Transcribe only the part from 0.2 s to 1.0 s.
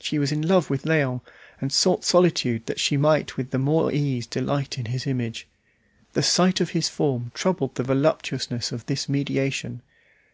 in love with